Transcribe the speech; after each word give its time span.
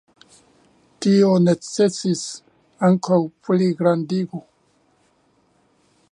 Tio 1.05 1.27
necesis 1.47 2.23
ankaŭ 2.89 3.21
pligrandigo. 3.49 4.41